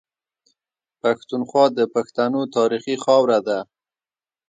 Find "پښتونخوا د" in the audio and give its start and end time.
1.01-1.79